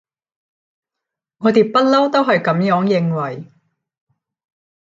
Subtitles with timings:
[1.37, 3.51] 我哋不溜都係噉樣認為